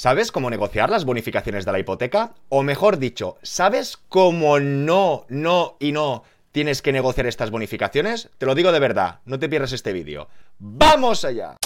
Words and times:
¿Sabes 0.00 0.32
cómo 0.32 0.48
negociar 0.48 0.88
las 0.88 1.04
bonificaciones 1.04 1.66
de 1.66 1.72
la 1.72 1.78
hipoteca? 1.78 2.32
O 2.48 2.62
mejor 2.62 2.96
dicho, 2.96 3.36
¿sabes 3.42 3.98
cómo 4.08 4.58
no, 4.58 5.26
no 5.28 5.76
y 5.78 5.92
no 5.92 6.24
tienes 6.52 6.80
que 6.80 6.90
negociar 6.90 7.26
estas 7.26 7.50
bonificaciones? 7.50 8.30
Te 8.38 8.46
lo 8.46 8.54
digo 8.54 8.72
de 8.72 8.80
verdad, 8.80 9.20
no 9.26 9.38
te 9.38 9.50
pierdas 9.50 9.72
este 9.72 9.92
vídeo. 9.92 10.28
¡Vamos 10.58 11.26
allá! 11.26 11.58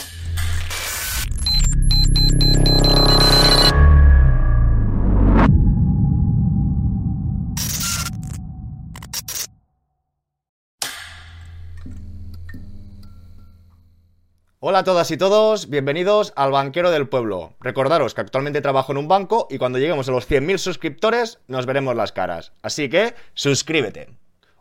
Hola 14.66 14.78
a 14.78 14.84
todas 14.84 15.10
y 15.10 15.18
todos, 15.18 15.68
bienvenidos 15.68 16.32
al 16.36 16.50
Banquero 16.50 16.90
del 16.90 17.06
Pueblo. 17.06 17.52
Recordaros 17.60 18.14
que 18.14 18.22
actualmente 18.22 18.62
trabajo 18.62 18.92
en 18.92 18.96
un 18.96 19.08
banco 19.08 19.46
y 19.50 19.58
cuando 19.58 19.78
lleguemos 19.78 20.08
a 20.08 20.12
los 20.12 20.26
100.000 20.26 20.56
suscriptores 20.56 21.38
nos 21.48 21.66
veremos 21.66 21.94
las 21.94 22.12
caras. 22.12 22.52
Así 22.62 22.88
que, 22.88 23.12
suscríbete. 23.34 24.08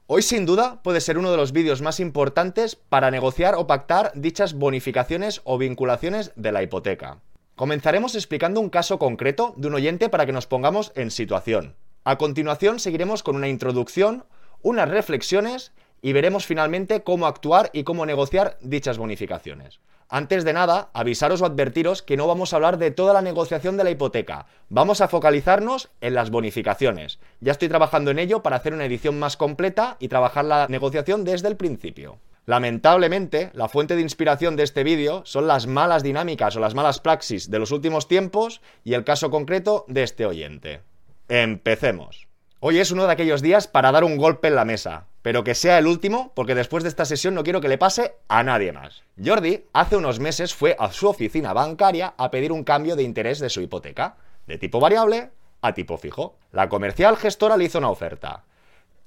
Hoy 0.05 0.22
sin 0.22 0.45
duda 0.45 0.84
puede 0.84 1.00
ser 1.00 1.18
uno 1.18 1.31
de 1.31 1.38
los 1.38 1.54
vídeos 1.54 1.81
más 1.81 2.02
importantes 2.02 2.76
para 2.76 3.12
negociar 3.12 3.55
o 3.55 3.66
pactar 3.66 4.12
dichas 4.14 4.55
bonificaciones 4.55 5.40
o 5.45 5.58
vinculaciones 5.58 6.34
de 6.36 6.52
la 6.52 6.64
hipoteca. 6.64 7.22
Comenzaremos 7.56 8.16
explicando 8.16 8.59
un 8.59 8.70
caso 8.70 9.00
concreto 9.00 9.54
de 9.56 9.70
un 9.70 9.76
oyente 9.76 10.09
para 10.09 10.26
que 10.26 10.34
nos 10.34 10.48
pongamos 10.48 10.92
en 10.95 11.12
situación. 11.12 11.78
A 12.04 12.17
continuación 12.17 12.80
seguiremos 12.80 13.23
con 13.23 13.38
una 13.38 13.48
introducción, 13.48 14.26
unas 14.62 14.90
reflexiones 14.90 15.72
y 16.04 16.12
veremos 16.12 16.46
finalmente 16.46 17.02
cómo 17.02 17.26
actuar 17.26 17.72
y 17.74 17.84
cómo 17.84 18.06
negociar 18.06 18.58
dichas 18.62 18.98
bonificaciones. 19.00 19.80
Antes 20.10 20.44
de 20.44 20.52
nada, 20.52 20.90
avisaros 20.94 21.42
o 21.42 21.46
advertiros 21.46 22.04
que 22.04 22.18
no 22.18 22.28
vamos 22.28 22.52
a 22.52 22.58
hablar 22.58 22.78
de 22.78 22.92
toda 22.92 23.14
la 23.14 23.22
negociación 23.22 23.78
de 23.78 23.86
la 23.86 23.90
hipoteca, 23.90 24.46
vamos 24.68 25.00
a 25.00 25.08
focalizarnos 25.08 25.90
en 26.02 26.14
las 26.14 26.30
bonificaciones. 26.30 27.20
Ya 27.40 27.54
estoy 27.54 27.70
trabajando 27.70 28.12
en 28.12 28.20
ello 28.20 28.44
para 28.44 28.58
hacer 28.58 28.73
una 28.73 28.86
edición 28.86 29.18
más 29.18 29.38
completa 29.38 29.95
y 29.98 30.10
trabajar 30.10 30.44
la 30.44 30.68
negociación 30.68 31.23
desde 31.23 31.48
el 31.48 31.56
principio. 31.56 32.20
Lamentablemente, 32.45 33.50
la 33.54 33.70
fuente 33.70 33.95
de 33.95 34.02
inspiración 34.02 34.58
de 34.58 34.64
este 34.64 34.84
vídeo 34.84 35.22
son 35.26 35.48
las 35.48 35.67
malas 35.67 36.04
dinámicas 36.04 36.58
o 36.58 36.60
las 36.60 36.76
malas 36.76 37.00
praxis 37.00 37.50
de 37.50 37.60
los 37.60 37.72
últimos 37.72 38.10
tiempos 38.10 38.62
y 38.84 38.94
el 38.94 39.06
caso 39.06 39.32
concreto 39.32 39.86
de 39.88 40.04
este 40.04 40.26
oyente. 40.26 40.82
Empecemos. 41.30 42.28
Hoy 42.60 42.80
es 42.80 42.92
uno 42.92 43.06
de 43.06 43.14
aquellos 43.14 43.42
días 43.42 43.70
para 43.70 43.94
dar 43.94 44.04
un 44.04 44.17
golpe 44.17 44.50
en 44.50 44.56
la 44.56 44.66
mesa, 44.66 45.08
pero 45.24 45.44
que 45.44 45.56
sea 45.56 45.80
el 45.80 45.88
último, 45.88 46.34
porque 46.36 46.54
después 46.54 46.84
de 46.84 46.90
esta 46.90 47.06
sesión 47.06 47.34
no 47.34 47.44
quiero 47.44 47.62
que 47.62 47.70
le 47.70 47.78
pase 47.80 48.18
a 48.28 48.44
nadie 48.44 48.74
más. 48.74 49.04
Jordi 49.24 49.66
hace 49.72 49.96
unos 49.96 50.20
meses 50.20 50.54
fue 50.54 50.76
a 50.78 50.92
su 50.92 51.08
oficina 51.08 51.54
bancaria 51.54 52.14
a 52.18 52.30
pedir 52.30 52.52
un 52.52 52.66
cambio 52.66 52.98
de 52.98 53.04
interés 53.04 53.40
de 53.40 53.50
su 53.50 53.62
hipoteca, 53.62 54.18
de 54.46 54.58
tipo 54.58 54.82
variable 54.82 55.32
a 55.62 55.74
tipo 55.74 55.98
fijo. 55.98 56.36
La 56.52 56.68
comercial 56.68 57.16
gestora 57.16 57.56
le 57.56 57.64
hizo 57.64 57.78
una 57.78 57.90
oferta. 57.90 58.44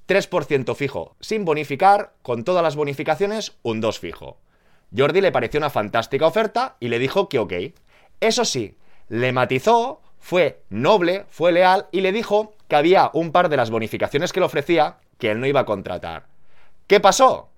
3% 0.08 0.74
fijo 0.74 1.16
sin 1.20 1.44
bonificar, 1.44 2.14
con 2.22 2.44
todas 2.44 2.62
las 2.62 2.76
bonificaciones 2.76 3.58
un 3.62 3.82
2 3.82 3.98
fijo. 3.98 4.38
Jordi 4.96 5.20
le 5.20 5.32
pareció 5.32 5.58
una 5.58 5.68
fantástica 5.68 6.26
oferta 6.26 6.76
y 6.80 6.88
le 6.88 6.98
dijo 6.98 7.28
que 7.28 7.40
ok. 7.40 7.52
Eso 8.20 8.46
sí, 8.46 8.78
le 9.08 9.32
matizó, 9.32 10.00
fue 10.18 10.62
noble, 10.70 11.26
fue 11.28 11.52
leal 11.52 11.88
y 11.92 12.00
le 12.00 12.12
dijo 12.12 12.54
que 12.68 12.76
había 12.76 13.10
un 13.12 13.32
par 13.32 13.50
de 13.50 13.58
las 13.58 13.68
bonificaciones 13.70 14.32
que 14.32 14.40
le 14.40 14.46
ofrecía 14.46 14.96
que 15.18 15.30
él 15.30 15.40
no 15.40 15.46
iba 15.46 15.60
a 15.60 15.66
contratar. 15.66 16.26
¿Qué 16.86 17.00
pasó? 17.00 17.48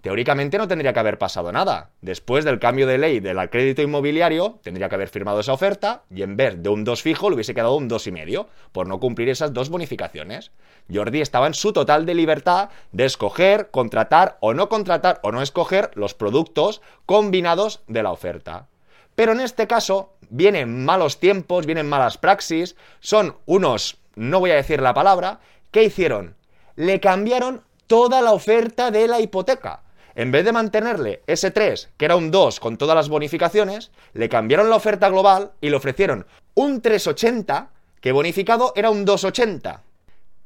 Teóricamente 0.00 0.56
no 0.56 0.68
tendría 0.68 0.92
que 0.92 1.00
haber 1.00 1.18
pasado 1.18 1.50
nada. 1.50 1.90
Después 2.00 2.44
del 2.44 2.60
cambio 2.60 2.86
de 2.86 2.96
ley 2.96 3.18
del 3.18 3.50
crédito 3.50 3.82
inmobiliario, 3.82 4.60
tendría 4.62 4.88
que 4.88 4.94
haber 4.94 5.08
firmado 5.08 5.40
esa 5.40 5.52
oferta 5.52 6.04
y 6.10 6.22
en 6.22 6.36
vez 6.36 6.62
de 6.62 6.68
un 6.68 6.84
2 6.84 7.02
fijo 7.02 7.28
le 7.28 7.34
hubiese 7.34 7.54
quedado 7.54 7.74
un 7.74 7.90
2,5 7.90 8.46
por 8.70 8.86
no 8.86 9.00
cumplir 9.00 9.28
esas 9.28 9.52
dos 9.52 9.68
bonificaciones. 9.68 10.52
Jordi 10.92 11.20
estaba 11.20 11.48
en 11.48 11.54
su 11.54 11.72
total 11.72 12.06
de 12.06 12.14
libertad 12.14 12.68
de 12.92 13.04
escoger, 13.04 13.70
contratar 13.72 14.36
o 14.40 14.54
no 14.54 14.68
contratar 14.68 15.18
o 15.24 15.32
no 15.32 15.42
escoger 15.42 15.90
los 15.94 16.14
productos 16.14 16.82
combinados 17.04 17.82
de 17.88 18.04
la 18.04 18.12
oferta. 18.12 18.68
Pero 19.16 19.32
en 19.32 19.40
este 19.40 19.66
caso 19.66 20.12
vienen 20.30 20.84
malos 20.84 21.18
tiempos, 21.18 21.66
vienen 21.66 21.88
malas 21.88 22.16
praxis, 22.16 22.76
son 23.00 23.34
unos 23.46 23.98
no 24.16 24.40
voy 24.40 24.50
a 24.50 24.56
decir 24.56 24.80
la 24.80 24.94
palabra, 24.94 25.40
¿qué 25.70 25.84
hicieron? 25.84 26.34
Le 26.76 27.00
cambiaron 27.00 27.62
toda 27.86 28.22
la 28.22 28.32
oferta 28.32 28.90
de 28.90 29.08
la 29.08 29.20
hipoteca. 29.20 29.82
En 30.14 30.30
vez 30.30 30.44
de 30.44 30.52
mantenerle 30.52 31.22
ese 31.26 31.50
3, 31.50 31.90
que 31.96 32.04
era 32.04 32.16
un 32.16 32.30
2 32.30 32.60
con 32.60 32.76
todas 32.78 32.96
las 32.96 33.08
bonificaciones, 33.08 33.90
le 34.14 34.28
cambiaron 34.28 34.70
la 34.70 34.76
oferta 34.76 35.08
global 35.08 35.52
y 35.60 35.70
le 35.70 35.76
ofrecieron 35.76 36.26
un 36.54 36.80
380 36.80 37.70
que 38.00 38.12
bonificado 38.12 38.72
era 38.76 38.90
un 38.90 39.04
280. 39.04 39.82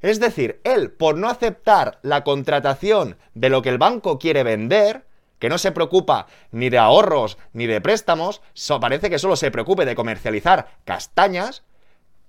Es 0.01 0.19
decir, 0.19 0.61
él, 0.65 0.91
por 0.91 1.17
no 1.17 1.29
aceptar 1.29 1.99
la 2.03 2.25
contratación 2.25 3.17
de 3.35 3.51
lo 3.51 3.63
que 3.63 3.69
el 3.69 3.79
banco 3.79 4.19
quiere 4.19 4.43
vender, 4.43 5.05
que 5.39 5.49
no 5.49 5.59
se 5.59 5.73
preocupa 5.73 6.27
ni 6.53 6.71
de 6.71 6.79
ahorros 6.79 7.39
ni 7.53 7.67
de 7.67 7.81
préstamos, 7.81 8.41
parece 8.81 9.11
que 9.11 9.19
solo 9.19 9.37
se 9.37 9.51
preocupe 9.51 9.85
de 9.85 9.95
comercializar 9.95 10.69
castañas, 10.85 11.65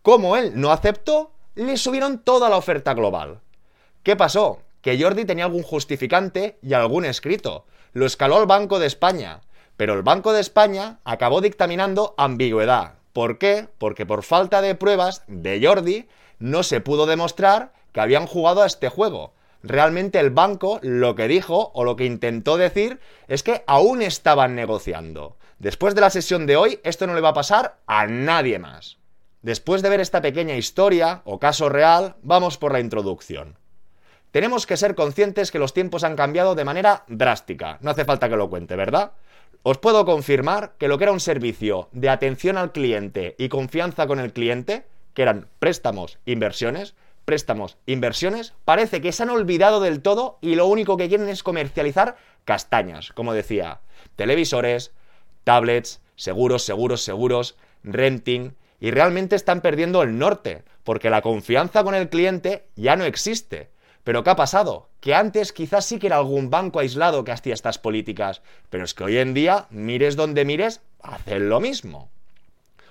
como 0.01 0.37
él 0.37 0.53
no 0.55 0.71
aceptó, 0.71 1.31
le 1.55 1.77
subieron 1.77 2.19
toda 2.19 2.49
la 2.49 2.57
oferta 2.57 2.93
global. 2.93 3.41
¿Qué 4.03 4.15
pasó? 4.15 4.63
Que 4.81 4.99
Jordi 4.99 5.25
tenía 5.25 5.45
algún 5.45 5.61
justificante 5.61 6.57
y 6.63 6.73
algún 6.73 7.05
escrito. 7.05 7.65
Lo 7.93 8.07
escaló 8.07 8.37
al 8.37 8.47
Banco 8.47 8.79
de 8.79 8.87
España. 8.87 9.41
Pero 9.77 9.93
el 9.93 10.01
Banco 10.01 10.33
de 10.33 10.41
España 10.41 10.99
acabó 11.03 11.39
dictaminando 11.39 12.15
ambigüedad. 12.17 12.95
¿Por 13.13 13.37
qué? 13.37 13.67
Porque 13.77 14.07
por 14.07 14.23
falta 14.23 14.61
de 14.61 14.73
pruebas 14.73 15.23
de 15.27 15.63
Jordi 15.63 16.07
no 16.39 16.63
se 16.63 16.81
pudo 16.81 17.05
demostrar 17.05 17.73
que 17.91 18.01
habían 18.01 18.25
jugado 18.25 18.63
a 18.63 18.65
este 18.65 18.89
juego. 18.89 19.33
Realmente 19.61 20.19
el 20.19 20.31
banco 20.31 20.79
lo 20.81 21.13
que 21.13 21.27
dijo 21.27 21.71
o 21.75 21.83
lo 21.83 21.95
que 21.95 22.05
intentó 22.05 22.57
decir 22.57 22.99
es 23.27 23.43
que 23.43 23.63
aún 23.67 24.01
estaban 24.01 24.55
negociando. 24.55 25.37
Después 25.59 25.93
de 25.93 26.01
la 26.01 26.09
sesión 26.09 26.47
de 26.47 26.57
hoy, 26.57 26.79
esto 26.83 27.05
no 27.05 27.13
le 27.13 27.21
va 27.21 27.29
a 27.29 27.35
pasar 27.35 27.77
a 27.85 28.07
nadie 28.07 28.57
más. 28.57 28.97
Después 29.43 29.83
de 29.83 29.89
ver 29.89 29.99
esta 29.99 30.21
pequeña 30.21 30.55
historia 30.55 31.21
o 31.23 31.39
caso 31.39 31.69
real, 31.69 32.15
vamos 32.23 32.57
por 32.57 32.71
la 32.71 32.79
introducción. 32.79 33.60
Tenemos 34.31 34.65
que 34.65 34.77
ser 34.77 34.95
conscientes 34.95 35.51
que 35.51 35.59
los 35.59 35.73
tiempos 35.73 36.03
han 36.03 36.15
cambiado 36.15 36.55
de 36.55 36.63
manera 36.63 37.03
drástica. 37.07 37.77
No 37.81 37.91
hace 37.91 38.05
falta 38.05 38.29
que 38.29 38.37
lo 38.37 38.49
cuente, 38.49 38.77
¿verdad? 38.77 39.11
Os 39.63 39.77
puedo 39.77 40.05
confirmar 40.05 40.73
que 40.77 40.87
lo 40.87 40.97
que 40.97 41.03
era 41.03 41.11
un 41.11 41.19
servicio 41.19 41.89
de 41.91 42.09
atención 42.09 42.57
al 42.57 42.71
cliente 42.71 43.35
y 43.37 43.49
confianza 43.49 44.07
con 44.07 44.19
el 44.19 44.31
cliente, 44.31 44.85
que 45.13 45.21
eran 45.21 45.47
préstamos, 45.59 46.17
inversiones, 46.25 46.95
préstamos, 47.25 47.77
inversiones, 47.85 48.53
parece 48.65 49.01
que 49.01 49.11
se 49.11 49.23
han 49.23 49.29
olvidado 49.29 49.81
del 49.81 50.01
todo 50.01 50.39
y 50.41 50.55
lo 50.55 50.65
único 50.65 50.97
que 50.97 51.09
quieren 51.09 51.29
es 51.29 51.43
comercializar 51.43 52.15
castañas, 52.45 53.11
como 53.11 53.33
decía, 53.33 53.81
televisores, 54.15 54.93
tablets, 55.43 56.01
seguros, 56.15 56.63
seguros, 56.63 57.03
seguros, 57.03 57.57
renting, 57.83 58.55
y 58.79 58.91
realmente 58.91 59.35
están 59.35 59.61
perdiendo 59.61 60.01
el 60.01 60.17
norte, 60.17 60.63
porque 60.83 61.11
la 61.11 61.21
confianza 61.21 61.83
con 61.83 61.93
el 61.93 62.09
cliente 62.09 62.65
ya 62.75 62.95
no 62.95 63.03
existe. 63.03 63.69
Pero 64.03 64.23
¿qué 64.23 64.31
ha 64.31 64.35
pasado? 64.35 64.89
Que 64.99 65.13
antes 65.13 65.53
quizás 65.53 65.85
sí 65.85 65.99
que 65.99 66.07
era 66.07 66.17
algún 66.17 66.49
banco 66.49 66.79
aislado 66.79 67.23
que 67.23 67.31
hacía 67.31 67.53
estas 67.53 67.77
políticas, 67.77 68.41
pero 68.69 68.83
es 68.83 68.93
que 68.93 69.03
hoy 69.03 69.17
en 69.17 69.33
día, 69.33 69.67
mires 69.69 70.15
donde 70.15 70.45
mires, 70.45 70.81
hacen 71.01 71.49
lo 71.49 71.59
mismo. 71.59 72.09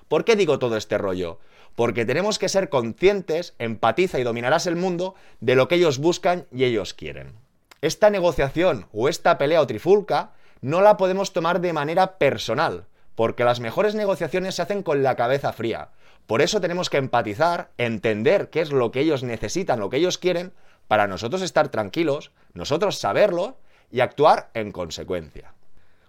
¿Por 0.08 0.24
qué 0.24 0.36
digo 0.36 0.58
todo 0.58 0.76
este 0.76 0.98
rollo? 0.98 1.38
Porque 1.74 2.04
tenemos 2.04 2.38
que 2.38 2.48
ser 2.48 2.68
conscientes, 2.68 3.54
empatiza 3.58 4.18
y 4.18 4.24
dominarás 4.24 4.66
el 4.66 4.76
mundo 4.76 5.14
de 5.40 5.54
lo 5.54 5.68
que 5.68 5.76
ellos 5.76 5.98
buscan 5.98 6.46
y 6.52 6.64
ellos 6.64 6.94
quieren. 6.94 7.34
Esta 7.80 8.10
negociación 8.10 8.86
o 8.92 9.08
esta 9.08 9.38
pelea 9.38 9.62
o 9.62 9.66
trifulca 9.66 10.32
no 10.60 10.80
la 10.82 10.96
podemos 10.96 11.32
tomar 11.32 11.60
de 11.60 11.72
manera 11.72 12.18
personal, 12.18 12.86
porque 13.14 13.44
las 13.44 13.60
mejores 13.60 13.94
negociaciones 13.94 14.56
se 14.56 14.62
hacen 14.62 14.82
con 14.82 15.02
la 15.02 15.16
cabeza 15.16 15.52
fría. 15.52 15.90
Por 16.26 16.42
eso 16.42 16.60
tenemos 16.60 16.90
que 16.90 16.98
empatizar, 16.98 17.70
entender 17.78 18.50
qué 18.50 18.60
es 18.60 18.70
lo 18.70 18.90
que 18.90 19.00
ellos 19.00 19.22
necesitan, 19.22 19.80
lo 19.80 19.90
que 19.90 19.96
ellos 19.96 20.18
quieren, 20.18 20.52
para 20.90 21.06
nosotros 21.06 21.42
estar 21.42 21.68
tranquilos, 21.68 22.32
nosotros 22.52 22.98
saberlo 22.98 23.58
y 23.92 24.00
actuar 24.00 24.50
en 24.54 24.72
consecuencia. 24.72 25.54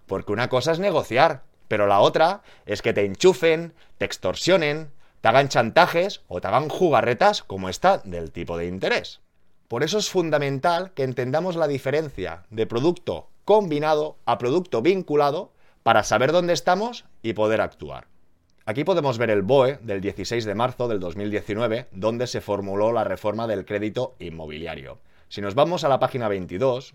Porque 0.08 0.32
una 0.32 0.48
cosa 0.48 0.72
es 0.72 0.80
negociar, 0.80 1.44
pero 1.68 1.86
la 1.86 2.00
otra 2.00 2.42
es 2.66 2.82
que 2.82 2.92
te 2.92 3.04
enchufen, 3.04 3.74
te 3.98 4.06
extorsionen, 4.06 4.90
te 5.20 5.28
hagan 5.28 5.48
chantajes 5.48 6.22
o 6.26 6.40
te 6.40 6.48
hagan 6.48 6.68
jugarretas 6.68 7.44
como 7.44 7.68
esta 7.68 7.98
del 7.98 8.32
tipo 8.32 8.58
de 8.58 8.66
interés. 8.66 9.20
Por 9.68 9.84
eso 9.84 9.98
es 9.98 10.10
fundamental 10.10 10.90
que 10.94 11.04
entendamos 11.04 11.54
la 11.54 11.68
diferencia 11.68 12.42
de 12.50 12.66
producto 12.66 13.28
combinado 13.44 14.16
a 14.26 14.36
producto 14.36 14.82
vinculado 14.82 15.52
para 15.84 16.02
saber 16.02 16.32
dónde 16.32 16.54
estamos 16.54 17.04
y 17.22 17.34
poder 17.34 17.60
actuar. 17.60 18.08
Aquí 18.64 18.84
podemos 18.84 19.18
ver 19.18 19.30
el 19.30 19.42
BOE 19.42 19.78
del 19.82 20.00
16 20.00 20.44
de 20.44 20.54
marzo 20.54 20.86
del 20.86 21.00
2019, 21.00 21.88
donde 21.90 22.28
se 22.28 22.40
formuló 22.40 22.92
la 22.92 23.02
reforma 23.02 23.48
del 23.48 23.64
crédito 23.64 24.14
inmobiliario. 24.20 24.98
Si 25.28 25.40
nos 25.40 25.56
vamos 25.56 25.82
a 25.82 25.88
la 25.88 25.98
página 25.98 26.28
22, 26.28 26.94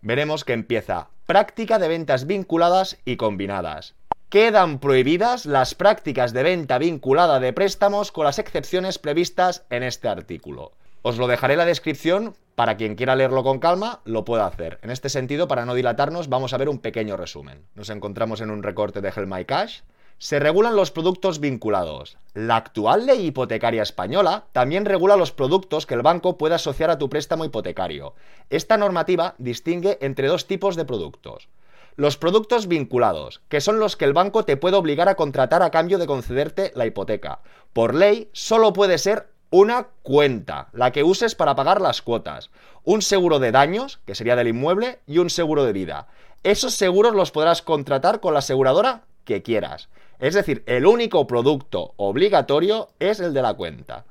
veremos 0.00 0.44
que 0.44 0.52
empieza 0.52 1.08
práctica 1.26 1.80
de 1.80 1.88
ventas 1.88 2.26
vinculadas 2.26 2.98
y 3.04 3.16
combinadas. 3.16 3.94
quedan 4.28 4.78
prohibidas 4.78 5.46
las 5.46 5.74
prácticas 5.74 6.32
de 6.32 6.42
venta 6.42 6.78
vinculada 6.78 7.40
de 7.40 7.52
préstamos 7.52 8.12
con 8.12 8.24
las 8.24 8.38
excepciones 8.38 8.98
previstas 8.98 9.64
en 9.70 9.82
este 9.82 10.06
artículo. 10.06 10.72
Os 11.02 11.16
lo 11.16 11.26
dejaré 11.26 11.54
en 11.54 11.58
la 11.58 11.64
descripción 11.64 12.34
para 12.54 12.76
quien 12.76 12.94
quiera 12.94 13.16
leerlo 13.16 13.42
con 13.42 13.58
calma, 13.58 14.00
lo 14.04 14.24
pueda 14.24 14.46
hacer. 14.46 14.78
En 14.82 14.90
este 14.90 15.08
sentido, 15.08 15.48
para 15.48 15.64
no 15.64 15.74
dilatarnos, 15.74 16.28
vamos 16.28 16.52
a 16.52 16.58
ver 16.58 16.68
un 16.68 16.78
pequeño 16.78 17.16
resumen. 17.16 17.62
Nos 17.74 17.88
encontramos 17.88 18.40
en 18.40 18.50
un 18.50 18.62
recorte 18.62 19.00
de 19.00 19.08
Help 19.08 19.32
My 19.32 19.44
Cash. 19.44 19.80
Se 20.20 20.40
regulan 20.40 20.74
los 20.74 20.90
productos 20.90 21.38
vinculados. 21.38 22.16
La 22.34 22.56
actual 22.56 23.06
ley 23.06 23.26
hipotecaria 23.26 23.84
española 23.84 24.46
también 24.50 24.84
regula 24.84 25.16
los 25.16 25.30
productos 25.30 25.86
que 25.86 25.94
el 25.94 26.02
banco 26.02 26.36
puede 26.36 26.56
asociar 26.56 26.90
a 26.90 26.98
tu 26.98 27.08
préstamo 27.08 27.44
hipotecario. 27.44 28.14
Esta 28.50 28.76
normativa 28.76 29.36
distingue 29.38 29.96
entre 30.00 30.26
dos 30.26 30.48
tipos 30.48 30.74
de 30.74 30.84
productos. 30.84 31.48
Los 31.94 32.16
productos 32.16 32.66
vinculados, 32.66 33.42
que 33.48 33.60
son 33.60 33.78
los 33.78 33.96
que 33.96 34.06
el 34.06 34.12
banco 34.12 34.44
te 34.44 34.56
puede 34.56 34.76
obligar 34.76 35.08
a 35.08 35.14
contratar 35.14 35.62
a 35.62 35.70
cambio 35.70 35.98
de 35.98 36.06
concederte 36.08 36.72
la 36.74 36.86
hipoteca. 36.86 37.38
Por 37.72 37.94
ley, 37.94 38.28
solo 38.32 38.72
puede 38.72 38.98
ser 38.98 39.28
una 39.50 39.86
cuenta, 40.02 40.68
la 40.72 40.90
que 40.90 41.04
uses 41.04 41.36
para 41.36 41.54
pagar 41.54 41.80
las 41.80 42.02
cuotas, 42.02 42.50
un 42.82 43.02
seguro 43.02 43.38
de 43.38 43.52
daños, 43.52 44.00
que 44.04 44.16
sería 44.16 44.34
del 44.34 44.48
inmueble, 44.48 44.98
y 45.06 45.18
un 45.18 45.30
seguro 45.30 45.64
de 45.64 45.72
vida. 45.72 46.08
Esos 46.42 46.74
seguros 46.74 47.14
los 47.14 47.30
podrás 47.30 47.62
contratar 47.62 48.20
con 48.20 48.32
la 48.32 48.40
aseguradora 48.40 49.04
que 49.28 49.42
quieras. 49.42 49.90
Es 50.18 50.32
decir, 50.32 50.64
el 50.64 50.86
único 50.86 51.26
producto 51.26 51.92
obligatorio 51.98 52.88
es 52.98 53.20
el 53.20 53.34
de 53.34 53.42
la 53.42 53.52
cuenta. 53.52 54.06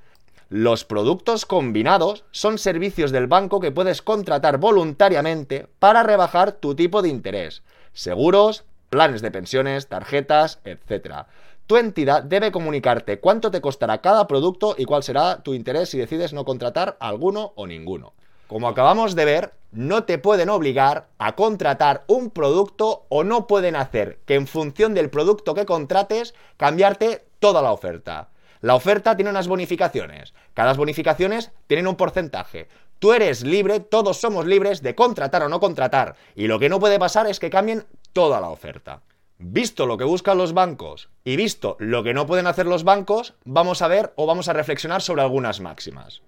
Los 0.48 0.86
productos 0.86 1.48
combinados 1.48 2.24
son 2.30 2.60
servicios 2.60 3.12
del 3.12 3.26
banco 3.26 3.60
que 3.60 3.72
puedes 3.72 4.04
contratar 4.04 4.60
voluntariamente 4.60 5.68
para 5.80 6.04
rebajar 6.04 6.52
tu 6.52 6.76
tipo 6.76 7.02
de 7.02 7.10
interés. 7.10 7.64
Seguros, 7.94 8.64
planes 8.92 9.24
de 9.24 9.32
pensiones, 9.32 9.88
tarjetas, 9.88 10.60
etc 10.64 11.26
tu 11.68 11.76
entidad 11.76 12.24
debe 12.24 12.54
comunicarte 12.54 13.20
cuánto 13.20 13.52
te 13.52 13.60
costará 13.60 13.98
cada 13.98 14.26
producto 14.26 14.74
y 14.78 14.86
cuál 14.86 15.04
será 15.04 15.44
tu 15.44 15.54
interés 15.54 15.90
si 15.90 15.98
decides 15.98 16.32
no 16.32 16.46
contratar 16.46 16.96
alguno 17.02 17.52
o 17.56 17.68
ninguno. 17.68 18.14
Como 18.48 18.70
acabamos 18.70 19.16
de 19.16 19.26
ver, 19.26 19.54
no 19.78 20.06
te 20.06 20.18
pueden 20.18 20.50
obligar 20.50 21.10
a 21.20 21.36
contratar 21.36 22.04
un 22.08 22.32
producto 22.32 23.06
o 23.10 23.24
no 23.24 23.46
pueden 23.46 23.76
hacer 23.76 24.18
que 24.26 24.34
en 24.34 24.48
función 24.48 24.96
del 24.96 25.12
producto 25.12 25.54
que 25.54 25.68
contrates 25.68 26.34
cambiarte 26.58 27.28
toda 27.38 27.62
la 27.62 27.72
oferta. 27.72 28.30
La 28.62 28.74
oferta 28.74 29.16
tiene 29.16 29.30
unas 29.30 29.48
bonificaciones. 29.48 30.34
Cada 30.56 30.74
bonificaciones 30.74 31.52
tienen 31.68 31.86
un 31.86 31.96
porcentaje. 31.96 32.68
Tú 32.98 33.14
eres 33.14 33.44
libre, 33.44 33.80
todos 33.80 34.18
somos 34.18 34.48
libres 34.48 34.82
de 34.82 34.96
contratar 34.96 35.44
o 35.44 35.50
no 35.50 35.60
contratar. 35.60 36.16
Y 36.36 36.48
lo 36.48 36.58
que 36.58 36.70
no 36.70 36.80
puede 36.80 36.98
pasar 36.98 37.28
es 37.28 37.40
que 37.40 37.52
cambien 37.52 37.86
toda 38.14 38.42
la 38.42 38.50
oferta. 38.50 39.04
Visto 39.38 39.86
lo 39.86 40.00
que 40.00 40.06
buscan 40.06 40.40
los 40.40 40.54
bancos 40.54 41.10
y 41.24 41.36
visto 41.36 41.78
lo 41.78 42.02
que 42.02 42.16
no 42.16 42.26
pueden 42.26 42.48
hacer 42.48 42.66
los 42.66 42.84
bancos, 42.84 43.36
vamos 43.46 43.84
a 43.84 43.88
ver 43.88 44.12
o 44.16 44.26
vamos 44.26 44.48
a 44.48 44.54
reflexionar 44.54 45.04
sobre 45.04 45.22
algunas 45.22 45.60
máximas. 45.60 46.24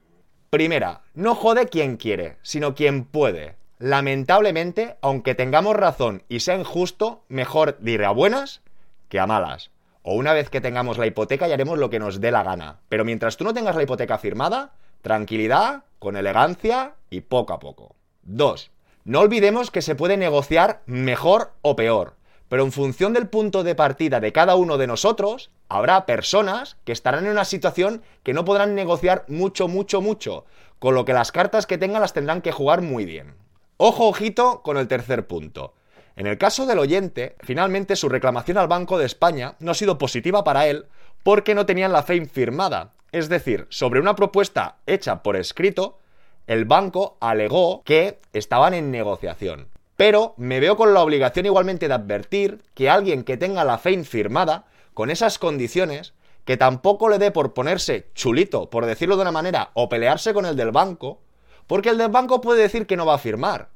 Primera, 0.50 1.01
no 1.13 1.36
jode 1.36 1.68
quien 1.68 1.98
quiere, 1.98 2.38
sino 2.42 2.74
quien 2.74 3.06
puede. 3.06 3.56
Lamentablemente, 3.78 4.98
aunque 5.01 5.36
tengamos 5.36 5.75
razón 5.75 6.24
y 6.28 6.40
sea 6.40 6.56
injusto, 6.56 7.22
mejor 7.30 7.78
diré 7.80 8.06
a 8.06 8.12
buenas 8.12 8.62
que 9.10 9.19
a 9.19 9.28
malas. 9.28 9.69
O 10.01 10.16
una 10.16 10.34
vez 10.34 10.50
que 10.50 10.60
tengamos 10.60 10.98
la 10.98 11.06
hipoteca 11.06 11.48
ya 11.48 11.54
haremos 11.54 11.78
lo 11.78 11.92
que 11.92 12.00
nos 12.00 12.19
dé 12.19 12.31
la 12.31 12.44
gana. 12.44 12.80
Pero 12.90 13.06
mientras 13.06 13.38
tú 13.38 13.44
no 13.44 13.54
tengas 13.54 13.75
la 13.75 13.84
hipoteca 13.84 14.18
firmada, 14.18 14.72
tranquilidad, 15.04 15.84
con 16.00 16.18
elegancia 16.18 16.96
y 17.12 17.22
poco 17.22 17.54
a 17.54 17.60
poco. 17.60 17.96
Dos, 18.24 18.72
no 19.04 19.19
olvidemos 19.19 19.69
que 19.69 19.84
se 19.84 19.96
puede 19.96 20.18
negociar 20.18 20.81
mejor 20.88 21.51
o 21.62 21.75
peor 21.75 22.19
pero 22.50 22.63
en 22.63 22.72
función 22.72 23.13
del 23.13 23.28
punto 23.28 23.63
de 23.63 23.75
partida 23.75 24.19
de 24.19 24.34
cada 24.34 24.56
uno 24.56 24.78
de 24.78 24.88
nosotros, 24.88 25.51
habrá 25.69 26.06
personas 26.06 26.78
que 26.84 26.92
estarán 26.92 27.25
en 27.25 27.31
una 27.31 27.46
situación 27.46 28.01
que 28.24 28.34
no 28.34 28.44
podrán 28.44 28.75
negociar 28.75 29.24
mucho, 29.28 29.68
mucho, 29.68 30.01
mucho, 30.01 30.46
con 30.80 30.96
lo 30.96 31.06
que 31.06 31.13
las 31.13 31.31
cartas 31.31 31.68
que 31.68 31.78
tengan 31.78 32.01
las 32.01 32.13
tendrán 32.13 32.42
que 32.42 32.51
jugar 32.51 32.81
muy 32.81 33.06
bien. 33.06 33.36
Ojo, 33.78 34.07
ojito 34.07 34.62
con 34.63 34.78
el 34.78 34.88
tercer 34.88 35.28
punto. 35.28 35.74
En 36.16 36.28
el 36.28 36.38
caso 36.38 36.66
del 36.66 36.80
oyente, 36.80 37.36
finalmente 37.40 37.96
su 37.96 38.10
reclamación 38.10 38.57
al 38.57 38.68
Banco 38.68 38.98
de 38.98 39.06
España 39.06 39.56
no 39.60 39.72
ha 39.72 39.75
sido 39.75 39.98
positiva 39.98 40.44
para 40.44 40.68
él 40.68 40.88
porque 41.24 41.56
no 41.56 41.66
tenían 41.66 41.94
la 41.94 42.04
fe 42.04 42.25
firmada. 42.25 42.92
Es 43.12 43.30
decir, 43.30 43.68
sobre 43.69 44.00
una 44.00 44.16
propuesta 44.16 44.78
hecha 44.86 45.24
por 45.24 45.36
escrito, 45.36 46.00
el 46.48 46.66
banco 46.66 47.18
alegó 47.19 47.84
que 47.84 48.19
estaban 48.34 48.74
en 48.74 48.92
negociación. 48.92 49.68
Pero 50.00 50.34
me 50.38 50.62
veo 50.62 50.78
con 50.78 50.94
la 50.94 51.01
obligación 51.01 51.46
igualmente 51.46 51.90
de 51.90 51.94
advertir 51.94 52.63
que 52.74 52.90
alguien 52.90 53.25
que 53.25 53.36
tenga 53.36 53.66
la 53.66 53.78
FEIN 53.78 54.06
firmada, 54.06 54.63
con 54.94 55.10
esas 55.10 55.38
condiciones, 55.38 56.13
que 56.46 56.56
tampoco 56.56 57.10
le 57.10 57.18
dé 57.18 57.31
por 57.31 57.54
ponerse 57.54 58.07
chulito, 58.16 58.69
por 58.69 58.86
decirlo 58.86 59.18
de 59.18 59.24
una 59.24 59.34
manera, 59.34 59.72
o 59.74 59.90
pelearse 59.90 60.34
con 60.34 60.46
el 60.46 60.56
del 60.56 60.72
banco, 60.72 61.19
porque 61.68 61.90
el 61.90 61.98
del 61.98 62.07
banco 62.07 62.40
puede 62.40 62.62
decir 62.62 62.88
que 62.88 62.96
no 62.96 63.06
va 63.06 63.16
a 63.16 63.18
firmar. 63.18 63.72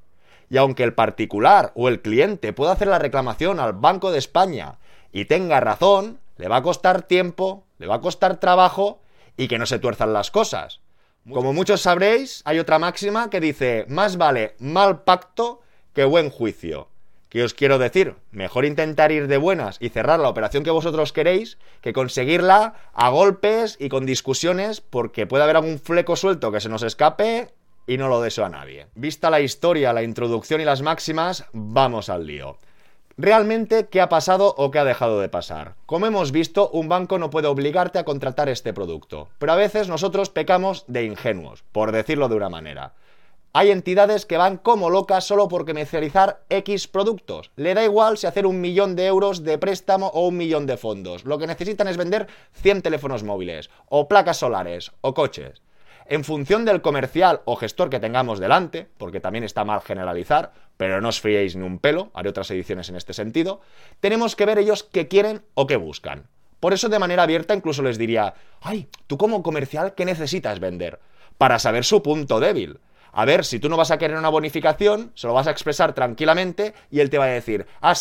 Y 0.49 0.55
aunque 0.55 0.83
el 0.83 0.93
particular 0.93 1.73
o 1.75 1.89
el 1.89 2.01
cliente 2.01 2.53
pueda 2.53 2.71
hacer 2.71 2.87
la 2.87 2.99
reclamación 2.99 3.59
al 3.59 3.73
Banco 3.73 4.09
de 4.09 4.19
España 4.19 4.79
y 5.11 5.25
tenga 5.25 5.59
razón, 5.59 6.21
le 6.37 6.47
va 6.47 6.55
a 6.55 6.63
costar 6.63 7.01
tiempo, 7.01 7.65
le 7.79 7.87
va 7.87 7.95
a 7.95 8.01
costar 8.01 8.39
trabajo 8.39 9.01
y 9.35 9.49
que 9.49 9.57
no 9.57 9.65
se 9.65 9.77
tuerzan 9.77 10.13
las 10.13 10.31
cosas. 10.31 10.79
Como 11.29 11.51
muchos 11.51 11.81
sabréis, 11.81 12.43
hay 12.45 12.59
otra 12.59 12.79
máxima 12.79 13.29
que 13.29 13.41
dice, 13.41 13.85
más 13.89 14.15
vale 14.15 14.55
mal 14.59 15.03
pacto 15.03 15.62
qué 15.93 16.05
buen 16.05 16.29
juicio. 16.29 16.87
¿Qué 17.29 17.43
os 17.43 17.53
quiero 17.55 17.79
decir? 17.79 18.15
Mejor 18.31 18.65
intentar 18.65 19.11
ir 19.11 19.27
de 19.27 19.37
buenas 19.37 19.77
y 19.79 19.89
cerrar 19.89 20.19
la 20.19 20.29
operación 20.29 20.63
que 20.63 20.69
vosotros 20.69 21.13
queréis 21.13 21.57
que 21.81 21.93
conseguirla 21.93 22.75
a 22.93 23.09
golpes 23.09 23.75
y 23.79 23.89
con 23.89 24.05
discusiones 24.05 24.81
porque 24.81 25.25
puede 25.25 25.43
haber 25.43 25.55
algún 25.55 25.79
fleco 25.79 26.15
suelto 26.15 26.51
que 26.51 26.61
se 26.61 26.69
nos 26.69 26.83
escape 26.83 27.49
y 27.87 27.97
no 27.97 28.07
lo 28.07 28.21
deseo 28.21 28.45
a 28.45 28.49
nadie. 28.49 28.87
Vista 28.93 29.31
la 29.31 29.41
historia, 29.41 29.93
la 29.93 30.03
introducción 30.03 30.61
y 30.61 30.65
las 30.65 30.83
máximas, 30.83 31.45
vamos 31.53 32.09
al 32.09 32.27
lío. 32.27 32.57
Realmente, 33.17 33.87
¿qué 33.89 34.01
ha 34.01 34.09
pasado 34.09 34.55
o 34.57 34.71
qué 34.71 34.79
ha 34.79 34.85
dejado 34.85 35.19
de 35.19 35.29
pasar? 35.29 35.75
Como 35.85 36.07
hemos 36.07 36.31
visto, 36.31 36.69
un 36.69 36.89
banco 36.89 37.19
no 37.19 37.29
puede 37.29 37.47
obligarte 37.47 37.99
a 37.99 38.05
contratar 38.05 38.49
este 38.49 38.73
producto, 38.73 39.29
pero 39.37 39.51
a 39.51 39.55
veces 39.55 39.87
nosotros 39.87 40.29
pecamos 40.29 40.85
de 40.87 41.03
ingenuos, 41.03 41.63
por 41.71 41.91
decirlo 41.91 42.27
de 42.27 42.35
una 42.35 42.49
manera. 42.49 42.93
Hay 43.55 43.69
entidades 43.69 44.25
que 44.25 44.37
van 44.37 44.57
como 44.57 44.89
locas 44.89 45.25
solo 45.25 45.47
por 45.47 45.67
comercializar 45.67 46.43
X 46.49 46.87
productos. 46.87 47.51
Le 47.55 47.75
da 47.75 47.83
igual 47.83 48.17
si 48.17 48.25
hacer 48.25 48.47
un 48.47 48.59
millón 48.59 48.95
de 48.95 49.05
euros 49.05 49.43
de 49.43 49.59
préstamo 49.59 50.07
o 50.07 50.27
un 50.27 50.37
millón 50.37 50.65
de 50.65 50.75
fondos. 50.75 51.23
Lo 51.23 51.37
que 51.37 51.45
necesitan 51.45 51.87
es 51.87 51.95
vender 51.95 52.25
100 52.53 52.81
teléfonos 52.81 53.21
móviles, 53.21 53.69
o 53.89 54.07
placas 54.07 54.37
solares, 54.37 54.91
o 55.01 55.13
coches. 55.13 55.61
En 56.07 56.23
función 56.23 56.65
del 56.65 56.81
comercial 56.81 57.41
o 57.45 57.55
gestor 57.55 57.91
que 57.91 57.99
tengamos 57.99 58.39
delante, 58.39 58.87
porque 58.97 59.19
también 59.19 59.43
está 59.43 59.63
mal 59.63 59.81
generalizar, 59.81 60.51
pero 60.75 60.99
no 60.99 61.09
os 61.09 61.21
fiéis 61.21 61.55
ni 61.55 61.63
un 61.63 61.77
pelo, 61.77 62.09
haré 62.15 62.29
otras 62.29 62.49
ediciones 62.49 62.89
en 62.89 62.95
este 62.95 63.13
sentido, 63.13 63.61
tenemos 63.99 64.35
que 64.35 64.47
ver 64.47 64.57
ellos 64.57 64.81
qué 64.81 65.07
quieren 65.07 65.43
o 65.53 65.67
qué 65.67 65.75
buscan. 65.75 66.25
Por 66.59 66.73
eso 66.73 66.89
de 66.89 66.97
manera 66.97 67.21
abierta 67.21 67.53
incluso 67.53 67.83
les 67.83 67.99
diría, 67.99 68.33
ay, 68.61 68.89
tú 69.05 69.19
como 69.19 69.43
comercial, 69.43 69.93
¿qué 69.93 70.05
necesitas 70.05 70.59
vender? 70.59 70.99
Para 71.37 71.59
saber 71.59 71.85
su 71.85 72.01
punto 72.01 72.39
débil. 72.39 72.79
A 73.15 73.25
ver, 73.25 73.45
si 73.45 73.59
tú 73.59 73.69
no 73.69 73.77
vas 73.77 73.91
a 73.91 73.99
querer 73.99 74.17
una 74.17 74.29
bonificación, 74.29 75.11
se 75.13 75.27
lo 75.27 75.35
vas 75.35 75.45
a 75.45 75.51
expresar 75.51 75.93
tranquilamente 75.93 76.73
y 76.89 76.99
él 76.99 77.11
te 77.11 77.19
va 77.19 77.25
a 77.25 77.27
decir, 77.27 77.67
ah, 77.79 77.93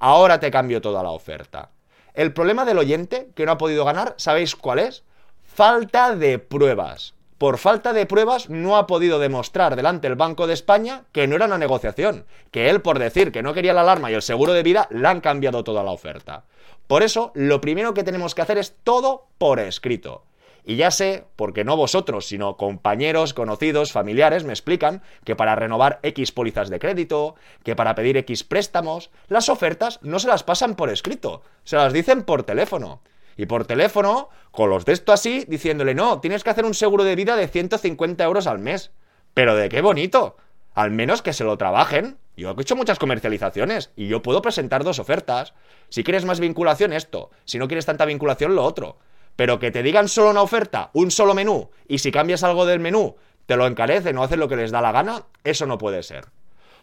ahora 0.00 0.40
te 0.40 0.50
cambio 0.50 0.80
toda 0.80 1.04
la 1.04 1.10
oferta. 1.10 1.70
El 2.14 2.32
problema 2.32 2.64
del 2.64 2.78
oyente 2.78 3.28
que 3.36 3.46
no 3.46 3.52
ha 3.52 3.58
podido 3.58 3.84
ganar, 3.84 4.14
¿sabéis 4.16 4.56
cuál 4.56 4.80
es? 4.80 5.04
Falta 5.44 6.16
de 6.16 6.40
pruebas. 6.40 7.14
Por 7.38 7.58
falta 7.58 7.92
de 7.92 8.06
pruebas 8.06 8.48
no 8.48 8.76
ha 8.76 8.86
podido 8.88 9.20
demostrar 9.20 9.76
delante 9.76 10.08
del 10.08 10.16
Banco 10.16 10.46
de 10.48 10.54
España 10.54 11.04
que 11.12 11.28
no 11.28 11.36
era 11.36 11.44
una 11.44 11.58
negociación, 11.58 12.24
que 12.50 12.68
él 12.68 12.80
por 12.80 12.98
decir 12.98 13.30
que 13.30 13.42
no 13.42 13.54
quería 13.54 13.74
la 13.74 13.82
alarma 13.82 14.10
y 14.10 14.14
el 14.14 14.22
seguro 14.22 14.52
de 14.52 14.62
vida 14.62 14.88
le 14.90 15.06
han 15.06 15.20
cambiado 15.20 15.62
toda 15.62 15.84
la 15.84 15.92
oferta. 15.92 16.44
Por 16.88 17.02
eso, 17.02 17.30
lo 17.34 17.60
primero 17.60 17.94
que 17.94 18.04
tenemos 18.04 18.34
que 18.34 18.42
hacer 18.42 18.58
es 18.58 18.74
todo 18.82 19.26
por 19.38 19.60
escrito. 19.60 20.24
Y 20.68 20.74
ya 20.74 20.90
sé, 20.90 21.24
porque 21.36 21.62
no 21.62 21.76
vosotros, 21.76 22.26
sino 22.26 22.56
compañeros, 22.56 23.34
conocidos, 23.34 23.92
familiares 23.92 24.42
me 24.42 24.52
explican 24.52 25.00
que 25.22 25.36
para 25.36 25.54
renovar 25.54 26.00
X 26.02 26.32
pólizas 26.32 26.70
de 26.70 26.80
crédito, 26.80 27.36
que 27.62 27.76
para 27.76 27.94
pedir 27.94 28.16
X 28.16 28.42
préstamos, 28.42 29.10
las 29.28 29.48
ofertas 29.48 30.00
no 30.02 30.18
se 30.18 30.26
las 30.26 30.42
pasan 30.42 30.74
por 30.74 30.90
escrito, 30.90 31.42
se 31.62 31.76
las 31.76 31.92
dicen 31.92 32.24
por 32.24 32.42
teléfono. 32.42 33.00
Y 33.36 33.46
por 33.46 33.64
teléfono, 33.64 34.28
con 34.50 34.68
los 34.68 34.84
de 34.84 34.94
esto 34.94 35.12
así, 35.12 35.44
diciéndole, 35.46 35.94
no, 35.94 36.20
tienes 36.20 36.42
que 36.42 36.50
hacer 36.50 36.64
un 36.64 36.74
seguro 36.74 37.04
de 37.04 37.14
vida 37.14 37.36
de 37.36 37.46
150 37.46 38.24
euros 38.24 38.48
al 38.48 38.58
mes. 38.58 38.90
Pero 39.34 39.54
de 39.54 39.68
qué 39.68 39.82
bonito. 39.82 40.36
Al 40.74 40.90
menos 40.90 41.22
que 41.22 41.32
se 41.32 41.44
lo 41.44 41.56
trabajen. 41.58 42.18
Yo 42.36 42.50
he 42.50 42.60
hecho 42.60 42.74
muchas 42.74 42.98
comercializaciones 42.98 43.92
y 43.94 44.08
yo 44.08 44.20
puedo 44.20 44.42
presentar 44.42 44.82
dos 44.82 44.98
ofertas. 44.98 45.54
Si 45.90 46.02
quieres 46.02 46.24
más 46.24 46.40
vinculación, 46.40 46.92
esto. 46.92 47.30
Si 47.44 47.58
no 47.58 47.68
quieres 47.68 47.86
tanta 47.86 48.04
vinculación, 48.04 48.54
lo 48.54 48.64
otro. 48.64 48.98
Pero 49.36 49.58
que 49.58 49.70
te 49.70 49.82
digan 49.82 50.08
solo 50.08 50.30
una 50.30 50.42
oferta, 50.42 50.90
un 50.94 51.10
solo 51.10 51.34
menú, 51.34 51.70
y 51.86 51.98
si 51.98 52.10
cambias 52.10 52.42
algo 52.42 52.66
del 52.66 52.80
menú, 52.80 53.16
te 53.44 53.56
lo 53.56 53.66
encarecen 53.66 54.16
o 54.18 54.22
hacen 54.22 54.40
lo 54.40 54.48
que 54.48 54.56
les 54.56 54.70
da 54.70 54.80
la 54.80 54.92
gana, 54.92 55.26
eso 55.44 55.66
no 55.66 55.78
puede 55.78 56.02
ser. 56.02 56.26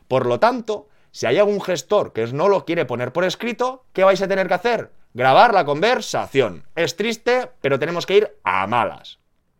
Por 0.07 0.25
lo 0.25 0.39
tanto, 0.39 0.87
Si 1.15 1.27
hay 1.27 1.37
algún 1.37 1.61
gestor 1.61 2.11
que 2.11 2.25
no 2.33 2.49
lo 2.49 2.65
quiere 2.65 2.85
poner 2.85 3.13
por 3.13 3.23
escrito, 3.23 3.85
¿qué 3.93 4.03
vais 4.03 4.19
a 4.23 4.27
tener 4.27 4.47
que 4.47 4.55
hacer? 4.55 4.91
Grabar 5.13 5.53
la 5.53 5.63
conversación. 5.63 6.65
Es 6.75 6.95
triste, 6.95 7.51
pero 7.61 7.77
tenemos 7.77 8.07
que 8.07 8.17
ir 8.17 8.37
a 8.43 8.65
malas. 8.65 9.19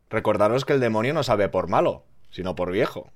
Recordaros 0.09 0.65
que 0.65 0.73
el 0.73 0.79
demonio 0.79 1.13
no 1.13 1.21
sabe 1.21 1.49
por 1.49 1.67
malo, 1.67 2.05
sino 2.31 2.55
por 2.55 2.71
viejo. 2.71 3.11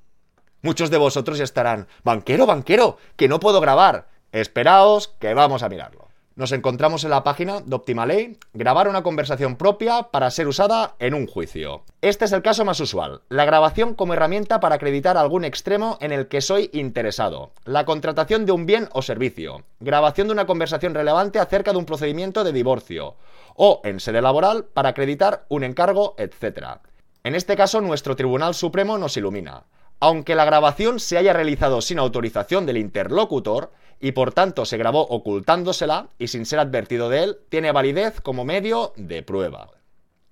Muchos 0.62 0.92
de 0.92 1.00
vosotros 1.00 1.40
estarán, 1.40 1.88
banquero, 2.04 2.46
banquero, 2.46 2.98
que 3.16 3.28
no 3.28 3.40
puedo 3.40 3.60
grabar. 3.60 4.08
Esperaos 4.32 5.08
que 5.20 5.34
vamos 5.34 5.64
a 5.64 5.70
mirarlo 5.70 6.07
nos 6.38 6.52
encontramos 6.52 7.04
en 7.04 7.10
la 7.10 7.24
página 7.24 7.62
de 7.62 7.76
Optimalay, 7.76 8.38
grabar 8.54 8.88
una 8.88 9.02
conversación 9.02 9.56
propia 9.56 10.04
para 10.04 10.30
ser 10.30 10.48
usada 10.48 10.96
en 11.00 11.16
un 11.16 11.26
juicio. 11.26 11.84
Este 12.02 12.26
es 12.26 12.32
el 12.32 12.44
caso 12.44 12.64
más 12.64 12.80
usual, 12.80 13.22
la 13.28 13.44
grabación 13.44 13.96
como 13.96 14.14
herramienta 14.14 14.60
para 14.60 14.76
acreditar 14.76 15.18
algún 15.18 15.44
extremo 15.44 15.98
en 16.00 16.12
el 16.12 16.28
que 16.28 16.42
soy 16.42 16.70
interesado, 16.74 17.54
la 17.66 17.86
contratación 17.86 18.46
de 18.46 18.52
un 18.52 18.68
bien 18.68 18.88
o 18.94 19.02
servicio, 19.02 19.64
grabación 19.80 20.28
de 20.28 20.34
una 20.34 20.46
conversación 20.46 20.94
relevante 20.94 21.40
acerca 21.40 21.72
de 21.72 21.80
un 21.80 21.86
procedimiento 21.86 22.44
de 22.44 22.54
divorcio, 22.54 23.16
o 23.56 23.82
en 23.84 24.00
sede 24.00 24.22
laboral 24.22 24.66
para 24.66 24.90
acreditar 24.90 25.46
un 25.50 25.64
encargo, 25.64 26.14
etc. 26.20 26.78
En 27.24 27.34
este 27.34 27.56
caso, 27.56 27.82
nuestro 27.82 28.16
Tribunal 28.16 28.54
Supremo 28.54 29.00
nos 29.00 29.18
ilumina. 29.18 29.64
Aunque 30.00 30.36
la 30.36 30.46
grabación 30.46 31.00
se 31.00 31.18
haya 31.18 31.34
realizado 31.34 31.82
sin 31.82 32.00
autorización 32.00 32.66
del 32.66 32.78
interlocutor, 32.78 33.72
y 34.00 34.12
por 34.12 34.32
tanto 34.32 34.66
se 34.66 34.78
grabó 34.78 35.02
ocultándosela 35.02 36.10
y 36.20 36.28
sin 36.28 36.46
ser 36.46 36.60
advertido 36.60 37.10
de 37.10 37.24
él, 37.24 37.38
tiene 37.50 37.72
validez 37.72 38.22
como 38.22 38.46
medio 38.46 38.94
de 38.96 39.24
prueba. 39.24 39.70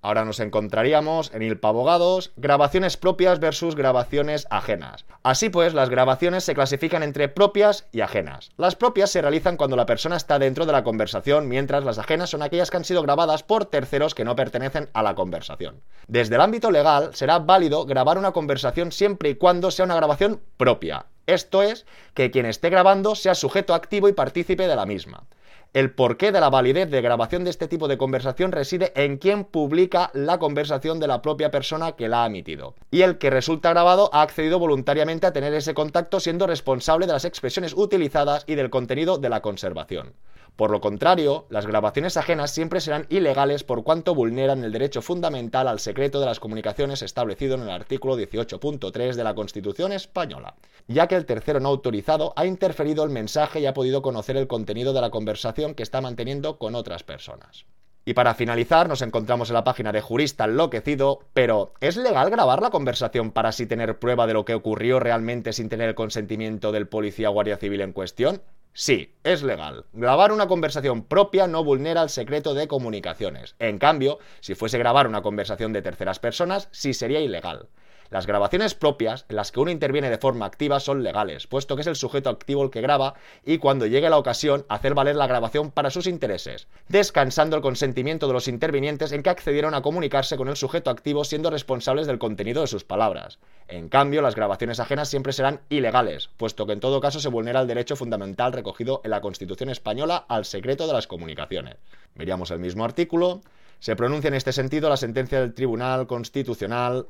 Ahora 0.02 0.24
nos 0.24 0.40
encontraríamos 0.40 1.32
en 1.34 1.42
ILPA 1.42 1.68
Abogados, 1.68 2.32
grabaciones 2.36 2.96
propias 2.96 3.40
versus 3.40 3.74
grabaciones 3.74 4.46
ajenas. 4.50 5.04
Así 5.22 5.48
pues, 5.48 5.74
las 5.74 5.90
grabaciones 5.90 6.44
se 6.44 6.54
clasifican 6.54 7.02
entre 7.02 7.28
propias 7.28 7.88
y 7.90 8.02
ajenas. 8.02 8.50
Las 8.56 8.76
propias 8.76 9.10
se 9.10 9.20
realizan 9.20 9.56
cuando 9.56 9.76
la 9.76 9.86
persona 9.86 10.16
está 10.16 10.38
dentro 10.38 10.66
de 10.66 10.72
la 10.72 10.84
conversación, 10.84 11.48
mientras 11.48 11.84
las 11.84 11.98
ajenas 11.98 12.30
son 12.30 12.42
aquellas 12.42 12.70
que 12.70 12.76
han 12.76 12.84
sido 12.84 13.02
grabadas 13.02 13.42
por 13.42 13.64
terceros 13.64 14.14
que 14.14 14.24
no 14.24 14.36
pertenecen 14.36 14.88
a 14.92 15.02
la 15.02 15.14
conversación. 15.14 15.82
Desde 16.06 16.36
el 16.36 16.40
ámbito 16.40 16.70
legal, 16.70 17.10
será 17.14 17.40
válido 17.40 17.84
grabar 17.86 18.18
una 18.18 18.32
conversación 18.32 18.92
siempre 18.92 19.30
y 19.30 19.34
cuando 19.34 19.70
sea 19.70 19.86
una 19.86 19.96
grabación 19.96 20.40
propia, 20.56 21.06
esto 21.26 21.62
es, 21.62 21.86
que 22.14 22.30
quien 22.30 22.46
esté 22.46 22.70
grabando 22.70 23.14
sea 23.14 23.34
sujeto 23.34 23.74
activo 23.74 24.08
y 24.08 24.12
partícipe 24.12 24.66
de 24.66 24.76
la 24.76 24.86
misma. 24.86 25.24
El 25.72 25.90
porqué 25.92 26.32
de 26.32 26.40
la 26.40 26.48
validez 26.48 26.90
de 26.90 27.02
grabación 27.02 27.44
de 27.44 27.50
este 27.50 27.68
tipo 27.68 27.86
de 27.86 27.98
conversación 27.98 28.50
reside 28.50 28.92
en 28.96 29.18
quien 29.18 29.44
publica 29.44 30.10
la 30.14 30.38
conversación 30.38 31.00
de 31.00 31.06
la 31.06 31.20
propia 31.20 31.50
persona 31.50 31.92
que 31.92 32.08
la 32.08 32.24
ha 32.24 32.28
emitido. 32.28 32.74
Y 32.90 33.02
el 33.02 33.18
que 33.18 33.28
resulta 33.28 33.70
grabado 33.70 34.08
ha 34.14 34.22
accedido 34.22 34.58
voluntariamente 34.58 35.26
a 35.26 35.34
tener 35.34 35.52
ese 35.52 35.74
contacto 35.74 36.18
siendo 36.18 36.46
responsable 36.46 37.06
de 37.06 37.12
las 37.12 37.26
expresiones 37.26 37.74
utilizadas 37.76 38.44
y 38.46 38.54
del 38.54 38.70
contenido 38.70 39.18
de 39.18 39.28
la 39.28 39.42
conservación. 39.42 40.14
Por 40.56 40.70
lo 40.70 40.80
contrario, 40.80 41.44
las 41.50 41.66
grabaciones 41.66 42.16
ajenas 42.16 42.50
siempre 42.50 42.80
serán 42.80 43.06
ilegales 43.10 43.62
por 43.62 43.84
cuanto 43.84 44.14
vulneran 44.14 44.64
el 44.64 44.72
derecho 44.72 45.02
fundamental 45.02 45.68
al 45.68 45.80
secreto 45.80 46.18
de 46.18 46.24
las 46.24 46.40
comunicaciones 46.40 47.02
establecido 47.02 47.56
en 47.56 47.62
el 47.62 47.70
artículo 47.70 48.16
18.3 48.16 49.14
de 49.14 49.24
la 49.24 49.34
Constitución 49.34 49.92
española, 49.92 50.54
ya 50.88 51.08
que 51.08 51.14
el 51.14 51.26
tercero 51.26 51.60
no 51.60 51.68
autorizado 51.68 52.32
ha 52.36 52.46
interferido 52.46 53.04
el 53.04 53.10
mensaje 53.10 53.60
y 53.60 53.66
ha 53.66 53.74
podido 53.74 54.00
conocer 54.00 54.38
el 54.38 54.46
contenido 54.46 54.94
de 54.94 55.02
la 55.02 55.10
conversación 55.10 55.74
que 55.74 55.82
está 55.82 56.00
manteniendo 56.00 56.58
con 56.58 56.74
otras 56.74 57.02
personas. 57.02 57.66
Y 58.06 58.14
para 58.14 58.34
finalizar, 58.34 58.88
nos 58.88 59.02
encontramos 59.02 59.50
en 59.50 59.54
la 59.54 59.64
página 59.64 59.92
de 59.92 60.00
Jurista 60.00 60.44
Enloquecido, 60.44 61.18
pero 61.34 61.74
¿es 61.80 61.98
legal 61.98 62.30
grabar 62.30 62.62
la 62.62 62.70
conversación 62.70 63.30
para 63.32 63.50
así 63.50 63.66
tener 63.66 63.98
prueba 63.98 64.26
de 64.26 64.32
lo 64.32 64.44
que 64.46 64.54
ocurrió 64.54 65.00
realmente 65.00 65.52
sin 65.52 65.68
tener 65.68 65.88
el 65.88 65.94
consentimiento 65.96 66.72
del 66.72 66.88
policía 66.88 67.28
o 67.28 67.32
guardia 67.34 67.58
civil 67.58 67.80
en 67.82 67.92
cuestión? 67.92 68.40
Sí, 68.78 69.14
es 69.24 69.42
legal. 69.42 69.86
Grabar 69.94 70.32
una 70.32 70.48
conversación 70.48 71.02
propia 71.02 71.46
no 71.46 71.64
vulnera 71.64 72.02
el 72.02 72.10
secreto 72.10 72.52
de 72.52 72.68
comunicaciones. 72.68 73.56
En 73.58 73.78
cambio, 73.78 74.18
si 74.40 74.54
fuese 74.54 74.76
grabar 74.76 75.06
una 75.06 75.22
conversación 75.22 75.72
de 75.72 75.80
terceras 75.80 76.18
personas, 76.18 76.68
sí 76.72 76.92
sería 76.92 77.20
ilegal. 77.20 77.70
Las 78.10 78.26
grabaciones 78.26 78.74
propias, 78.74 79.26
en 79.28 79.36
las 79.36 79.52
que 79.52 79.60
uno 79.60 79.70
interviene 79.70 80.10
de 80.10 80.18
forma 80.18 80.46
activa, 80.46 80.80
son 80.80 81.02
legales, 81.02 81.46
puesto 81.46 81.74
que 81.74 81.82
es 81.82 81.86
el 81.86 81.96
sujeto 81.96 82.30
activo 82.30 82.62
el 82.62 82.70
que 82.70 82.80
graba 82.80 83.14
y 83.44 83.58
cuando 83.58 83.86
llegue 83.86 84.10
la 84.10 84.18
ocasión, 84.18 84.64
hacer 84.68 84.94
valer 84.94 85.16
la 85.16 85.26
grabación 85.26 85.70
para 85.70 85.90
sus 85.90 86.06
intereses, 86.06 86.68
descansando 86.88 87.56
el 87.56 87.62
consentimiento 87.62 88.26
de 88.26 88.32
los 88.32 88.48
intervinientes 88.48 89.12
en 89.12 89.22
que 89.22 89.30
accedieron 89.30 89.74
a 89.74 89.82
comunicarse 89.82 90.36
con 90.36 90.48
el 90.48 90.56
sujeto 90.56 90.90
activo 90.90 91.24
siendo 91.24 91.50
responsables 91.50 92.06
del 92.06 92.18
contenido 92.18 92.60
de 92.60 92.68
sus 92.68 92.84
palabras. 92.84 93.38
En 93.68 93.88
cambio, 93.88 94.22
las 94.22 94.36
grabaciones 94.36 94.78
ajenas 94.78 95.08
siempre 95.08 95.32
serán 95.32 95.60
ilegales, 95.68 96.30
puesto 96.36 96.66
que 96.66 96.72
en 96.72 96.80
todo 96.80 97.00
caso 97.00 97.20
se 97.20 97.28
vulnera 97.28 97.60
el 97.60 97.66
derecho 97.66 97.96
fundamental 97.96 98.52
recogido 98.52 99.00
en 99.04 99.10
la 99.10 99.20
Constitución 99.20 99.70
española 99.70 100.24
al 100.28 100.44
secreto 100.44 100.86
de 100.86 100.92
las 100.92 101.06
comunicaciones. 101.06 101.76
Veríamos 102.14 102.50
el 102.50 102.60
mismo 102.60 102.84
artículo. 102.84 103.40
Se 103.80 103.96
pronuncia 103.96 104.28
en 104.28 104.34
este 104.34 104.52
sentido 104.52 104.88
la 104.88 104.96
sentencia 104.96 105.40
del 105.40 105.52
Tribunal 105.52 106.06
Constitucional 106.06 107.06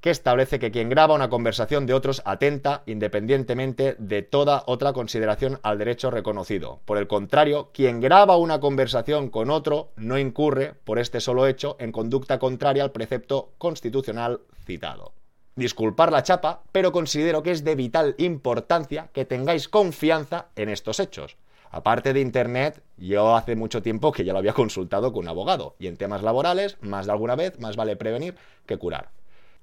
que 0.00 0.10
establece 0.10 0.58
que 0.58 0.70
quien 0.70 0.88
graba 0.88 1.14
una 1.14 1.28
conversación 1.28 1.86
de 1.86 1.94
otros 1.94 2.22
atenta 2.24 2.82
independientemente 2.86 3.96
de 3.98 4.22
toda 4.22 4.62
otra 4.66 4.92
consideración 4.92 5.60
al 5.62 5.78
derecho 5.78 6.10
reconocido. 6.10 6.80
Por 6.84 6.98
el 6.98 7.06
contrario, 7.06 7.70
quien 7.72 8.00
graba 8.00 8.36
una 8.36 8.60
conversación 8.60 9.28
con 9.28 9.50
otro 9.50 9.90
no 9.96 10.18
incurre, 10.18 10.74
por 10.84 10.98
este 10.98 11.20
solo 11.20 11.46
hecho, 11.46 11.76
en 11.78 11.92
conducta 11.92 12.38
contraria 12.38 12.82
al 12.82 12.92
precepto 12.92 13.52
constitucional 13.58 14.40
citado. 14.64 15.12
Disculpar 15.56 16.12
la 16.12 16.22
chapa, 16.22 16.62
pero 16.72 16.92
considero 16.92 17.42
que 17.42 17.50
es 17.50 17.64
de 17.64 17.74
vital 17.74 18.14
importancia 18.18 19.08
que 19.12 19.26
tengáis 19.26 19.68
confianza 19.68 20.46
en 20.56 20.70
estos 20.70 21.00
hechos. 21.00 21.36
Aparte 21.70 22.12
de 22.12 22.20
Internet, 22.20 22.82
yo 22.96 23.36
hace 23.36 23.54
mucho 23.54 23.82
tiempo 23.82 24.10
que 24.10 24.24
ya 24.24 24.32
lo 24.32 24.38
había 24.38 24.54
consultado 24.54 25.12
con 25.12 25.24
un 25.24 25.28
abogado, 25.28 25.76
y 25.78 25.86
en 25.86 25.96
temas 25.96 26.22
laborales, 26.22 26.78
más 26.80 27.06
de 27.06 27.12
alguna 27.12 27.36
vez, 27.36 27.60
más 27.60 27.76
vale 27.76 27.96
prevenir 27.96 28.34
que 28.66 28.76
curar. 28.76 29.10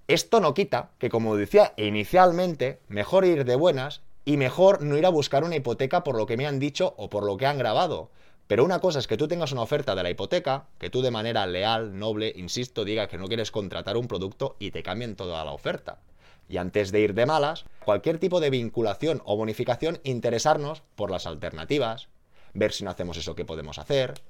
Esto 0.08 0.40
no 0.40 0.54
quita 0.54 0.92
que, 1.00 1.10
como 1.10 1.36
decía 1.36 1.74
inicialmente, 1.76 2.80
mejor 2.88 3.26
ir 3.26 3.44
de 3.44 3.58
buenas 3.58 4.04
y 4.24 4.38
mejor 4.38 4.82
no 4.82 4.98
ir 4.98 5.06
a 5.06 5.10
buscar 5.10 5.44
una 5.44 5.58
hipoteca 5.58 6.06
por 6.06 6.16
lo 6.16 6.26
que 6.26 6.38
me 6.38 6.48
han 6.48 6.60
dicho 6.60 6.94
o 6.96 7.10
por 7.10 7.26
lo 7.26 7.36
que 7.36 7.46
han 7.46 7.58
grabado. 7.58 8.10
Pero 8.48 8.64
una 8.64 8.80
cosa 8.80 9.00
es 9.00 9.08
que 9.08 9.18
tú 9.18 9.28
tengas 9.28 9.52
una 9.52 9.64
oferta 9.64 9.96
de 9.96 10.04
la 10.04 10.10
hipoteca, 10.10 10.68
que 10.78 10.90
tú 10.90 11.02
de 11.02 11.12
manera 11.12 11.46
leal, 11.46 12.00
noble, 12.00 12.32
insisto, 12.38 12.86
diga 12.86 13.10
que 13.10 13.18
no 13.18 13.28
quieres 13.28 13.52
contratar 13.52 13.98
un 13.98 14.08
producto 14.08 14.56
y 14.60 14.72
te 14.72 14.82
cambien 14.82 15.18
toda 15.18 15.44
la 15.44 15.52
oferta. 15.52 16.00
Y 16.48 16.56
antes 16.56 16.94
de 16.94 17.02
ir 17.02 17.14
de 17.14 17.26
malas, 17.26 17.66
cualquier 17.84 18.18
tipo 18.18 18.40
de 18.40 18.50
vinculación 18.50 19.22
o 19.26 19.36
bonificación, 19.36 20.00
interesarnos 20.06 20.84
por 20.96 21.12
las 21.12 21.28
alternativas, 21.28 22.08
ver 22.54 22.72
si 22.72 22.86
no 22.86 22.92
hacemos 22.92 23.18
eso 23.18 23.36
que 23.36 23.44
podemos 23.44 23.78
hacer. 23.78 24.22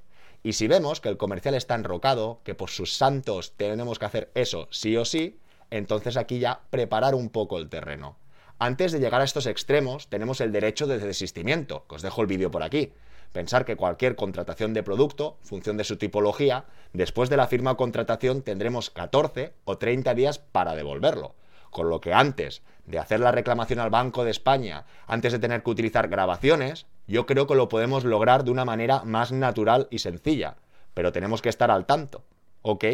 Y 0.41 0.53
si 0.53 0.67
vemos 0.67 1.01
que 1.01 1.09
el 1.09 1.17
comercial 1.17 1.53
está 1.53 1.75
enrocado, 1.75 2.39
que 2.43 2.55
por 2.55 2.71
sus 2.71 2.97
santos 2.97 3.53
tenemos 3.57 3.99
que 3.99 4.05
hacer 4.05 4.31
eso 4.33 4.67
sí 4.71 4.97
o 4.97 5.05
sí, 5.05 5.37
entonces 5.71 6.17
aquí 6.17 6.39
ya 6.39 6.61
preparar 6.69 7.15
un 7.15 7.29
poco 7.29 7.57
el 7.57 7.69
terreno. 7.69 8.17
Antes 8.59 8.91
de 8.91 8.99
llegar 8.99 9.21
a 9.21 9.23
estos 9.23 9.45
extremos, 9.45 10.07
tenemos 10.07 10.41
el 10.41 10.51
derecho 10.51 10.87
de 10.87 10.97
desistimiento, 10.97 11.85
que 11.87 11.95
os 11.95 12.01
dejo 12.01 12.21
el 12.21 12.27
vídeo 12.27 12.49
por 12.49 12.63
aquí. 12.63 12.91
Pensar 13.31 13.65
que 13.65 13.75
cualquier 13.75 14.15
contratación 14.15 14.73
de 14.73 14.81
producto, 14.81 15.37
función 15.43 15.77
de 15.77 15.83
su 15.83 15.97
tipología, 15.97 16.65
después 16.93 17.29
de 17.29 17.37
la 17.37 17.47
firma 17.47 17.73
o 17.73 17.77
contratación 17.77 18.41
tendremos 18.41 18.89
14 18.89 19.53
o 19.65 19.77
30 19.77 20.13
días 20.15 20.39
para 20.39 20.75
devolverlo. 20.75 21.35
Con 21.69 21.89
lo 21.89 22.01
que 22.01 22.13
antes 22.13 22.63
de 22.85 22.97
hacer 22.97 23.19
la 23.19 23.31
reclamación 23.31 23.79
al 23.79 23.91
Banco 23.91 24.23
de 24.23 24.31
España, 24.31 24.85
antes 25.05 25.33
de 25.33 25.39
tener 25.39 25.61
que 25.61 25.69
utilizar 25.69 26.07
grabaciones, 26.07 26.87
yo 27.05 27.25
creo 27.25 27.45
que 27.45 27.55
lo 27.55 27.69
podemos 27.69 28.05
lograr 28.05 28.43
de 28.43 28.51
una 28.51 28.65
manera 28.65 29.03
más 29.03 29.31
natural 29.31 29.87
y 29.91 29.99
sencilla. 29.99 30.55
Pero 30.93 31.11
tenemos 31.11 31.43
que 31.43 31.49
estar 31.49 31.69
al 31.69 31.85
tanto. 31.85 32.23
¿Ok? 32.63 32.85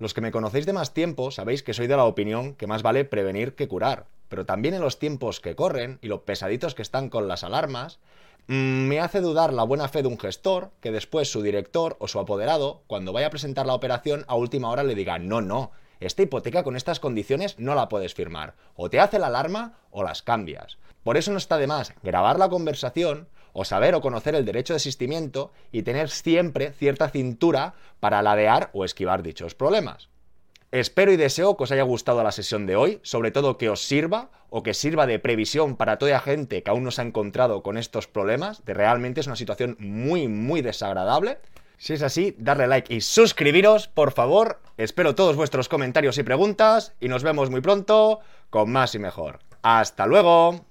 Los 0.00 0.14
que 0.14 0.22
me 0.22 0.32
conocéis 0.32 0.64
de 0.64 0.72
más 0.72 0.94
tiempo 0.94 1.30
sabéis 1.30 1.62
que 1.62 1.74
soy 1.74 1.86
de 1.86 1.94
la 1.94 2.06
opinión 2.06 2.54
que 2.54 2.66
más 2.66 2.82
vale 2.82 3.04
prevenir 3.04 3.54
que 3.54 3.68
curar. 3.68 4.06
Pero 4.30 4.46
también 4.46 4.72
en 4.72 4.80
los 4.80 4.98
tiempos 4.98 5.40
que 5.40 5.54
corren 5.54 5.98
y 6.00 6.08
los 6.08 6.20
pesaditos 6.22 6.74
que 6.74 6.80
están 6.80 7.10
con 7.10 7.28
las 7.28 7.44
alarmas, 7.44 7.98
mm, 8.46 8.54
me 8.88 8.98
hace 8.98 9.20
dudar 9.20 9.52
la 9.52 9.62
buena 9.62 9.88
fe 9.88 10.00
de 10.00 10.08
un 10.08 10.18
gestor 10.18 10.70
que 10.80 10.90
después 10.90 11.30
su 11.30 11.42
director 11.42 11.98
o 12.00 12.08
su 12.08 12.18
apoderado, 12.18 12.82
cuando 12.86 13.12
vaya 13.12 13.26
a 13.26 13.30
presentar 13.30 13.66
la 13.66 13.74
operación, 13.74 14.24
a 14.26 14.36
última 14.36 14.70
hora 14.70 14.84
le 14.84 14.94
diga, 14.94 15.18
no, 15.18 15.42
no, 15.42 15.70
esta 16.00 16.22
hipoteca 16.22 16.62
con 16.62 16.76
estas 16.76 16.98
condiciones 16.98 17.58
no 17.58 17.74
la 17.74 17.90
puedes 17.90 18.14
firmar. 18.14 18.54
O 18.76 18.88
te 18.88 19.00
hace 19.00 19.18
la 19.18 19.26
alarma 19.26 19.74
o 19.90 20.02
las 20.02 20.22
cambias. 20.22 20.78
Por 21.04 21.18
eso 21.18 21.30
no 21.30 21.36
está 21.36 21.58
de 21.58 21.66
más 21.66 21.92
grabar 22.02 22.38
la 22.38 22.48
conversación 22.48 23.28
o 23.52 23.64
saber 23.64 23.94
o 23.94 24.00
conocer 24.00 24.34
el 24.34 24.44
derecho 24.44 24.72
de 24.72 24.78
asistimiento 24.78 25.52
y 25.72 25.82
tener 25.82 26.10
siempre 26.10 26.72
cierta 26.72 27.08
cintura 27.08 27.74
para 28.00 28.22
ladear 28.22 28.70
o 28.72 28.84
esquivar 28.84 29.22
dichos 29.22 29.54
problemas. 29.54 30.08
Espero 30.72 31.10
y 31.10 31.16
deseo 31.16 31.56
que 31.56 31.64
os 31.64 31.72
haya 31.72 31.82
gustado 31.82 32.22
la 32.22 32.30
sesión 32.30 32.64
de 32.64 32.76
hoy, 32.76 33.00
sobre 33.02 33.32
todo 33.32 33.58
que 33.58 33.68
os 33.68 33.80
sirva 33.80 34.30
o 34.50 34.62
que 34.62 34.72
sirva 34.72 35.06
de 35.06 35.18
previsión 35.18 35.76
para 35.76 35.98
toda 35.98 36.12
la 36.12 36.20
gente 36.20 36.62
que 36.62 36.70
aún 36.70 36.84
no 36.84 36.92
se 36.92 37.02
ha 37.02 37.04
encontrado 37.04 37.62
con 37.64 37.76
estos 37.76 38.06
problemas, 38.06 38.64
de 38.64 38.74
realmente 38.74 39.20
es 39.20 39.26
una 39.26 39.34
situación 39.34 39.76
muy 39.80 40.28
muy 40.28 40.62
desagradable. 40.62 41.38
Si 41.76 41.94
es 41.94 42.02
así, 42.02 42.36
darle 42.38 42.68
like 42.68 42.94
y 42.94 43.00
suscribiros, 43.00 43.88
por 43.88 44.12
favor. 44.12 44.60
Espero 44.76 45.14
todos 45.14 45.34
vuestros 45.34 45.68
comentarios 45.68 46.18
y 46.18 46.22
preguntas 46.22 46.92
y 47.00 47.08
nos 47.08 47.24
vemos 47.24 47.50
muy 47.50 47.62
pronto 47.62 48.20
con 48.50 48.70
más 48.70 48.94
y 48.94 49.00
mejor. 49.00 49.40
¡Hasta 49.62 50.06
luego! 50.06 50.69